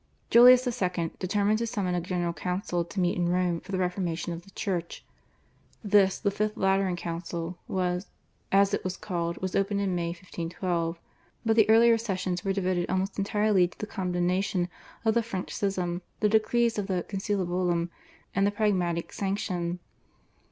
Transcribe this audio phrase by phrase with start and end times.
[0.31, 1.11] Julius II.
[1.19, 4.49] determined to summon a General Council to meet in Rome for the reformation of the
[4.49, 5.05] Church.
[5.83, 7.59] This, the Fifth Lateran Council,
[8.51, 10.99] as it was called, was opened in May 1512,
[11.45, 14.69] but the earlier sessions were devoted almost entirely to the condemnation
[15.05, 17.89] of the French schism, the decrees of the /Conciliabulum/ at Lyons,
[18.33, 19.77] and the Pragmatic Sanction.